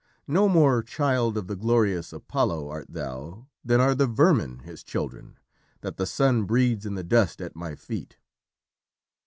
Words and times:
No 0.27 0.49
more 0.49 0.81
child 0.81 1.37
of 1.37 1.45
the 1.45 1.55
glorious 1.55 2.11
Apollo 2.11 2.67
art 2.71 2.87
thou 2.89 3.45
than 3.63 3.79
are 3.79 3.93
the 3.93 4.07
vermin 4.07 4.61
his 4.63 4.81
children, 4.83 5.37
that 5.81 5.97
the 5.97 6.07
sun 6.07 6.45
breeds 6.45 6.87
in 6.87 6.95
the 6.95 7.03
dust 7.03 7.39
at 7.39 7.55
my 7.55 7.75
feet." 7.75 8.17